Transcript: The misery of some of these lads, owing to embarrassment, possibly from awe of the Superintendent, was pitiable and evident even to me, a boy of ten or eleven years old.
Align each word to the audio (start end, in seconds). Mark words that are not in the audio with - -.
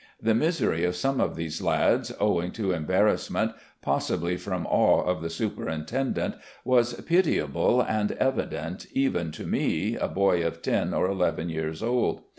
The 0.19 0.33
misery 0.33 0.83
of 0.83 0.95
some 0.95 1.21
of 1.21 1.35
these 1.35 1.61
lads, 1.61 2.11
owing 2.19 2.49
to 2.53 2.71
embarrassment, 2.71 3.51
possibly 3.83 4.35
from 4.35 4.65
awe 4.65 5.03
of 5.03 5.21
the 5.21 5.29
Superintendent, 5.29 6.33
was 6.65 6.95
pitiable 7.01 7.81
and 7.81 8.13
evident 8.13 8.87
even 8.93 9.29
to 9.33 9.45
me, 9.45 9.95
a 9.95 10.07
boy 10.07 10.43
of 10.43 10.63
ten 10.63 10.95
or 10.95 11.07
eleven 11.07 11.49
years 11.49 11.83
old. 11.83 12.21